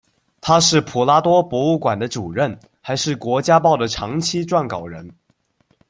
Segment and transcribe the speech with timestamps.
[0.41, 5.07] 他是普拉多博物馆的主任，还是国家报的长期撰稿人。